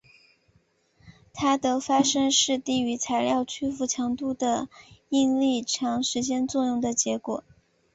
[1.31, 4.67] 它的发生是低于材料屈服强度的
[5.09, 7.43] 应力长时间作用的结果。